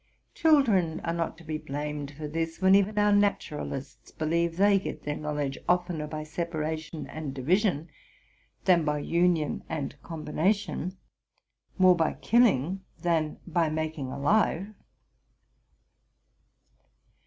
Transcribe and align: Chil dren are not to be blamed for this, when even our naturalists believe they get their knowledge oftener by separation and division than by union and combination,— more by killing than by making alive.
Chil 0.33 0.63
dren 0.63 0.99
are 1.01 1.13
not 1.13 1.37
to 1.37 1.43
be 1.43 1.59
blamed 1.59 2.09
for 2.17 2.27
this, 2.27 2.59
when 2.59 2.73
even 2.73 2.97
our 2.97 3.11
naturalists 3.11 4.09
believe 4.09 4.57
they 4.57 4.79
get 4.79 5.03
their 5.03 5.15
knowledge 5.15 5.59
oftener 5.69 6.07
by 6.07 6.23
separation 6.23 7.05
and 7.05 7.35
division 7.35 7.87
than 8.65 8.83
by 8.83 8.97
union 8.97 9.63
and 9.69 10.01
combination,— 10.01 10.97
more 11.77 11.95
by 11.95 12.13
killing 12.13 12.81
than 13.03 13.37
by 13.45 13.69
making 13.69 14.11
alive. 14.11 14.73